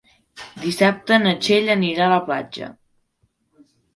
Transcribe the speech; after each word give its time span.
Dissabte 0.61 1.19
na 1.25 1.33
Txell 1.43 1.69
anirà 1.75 2.07
a 2.07 2.11
la 2.13 2.19
platja. 2.31 2.71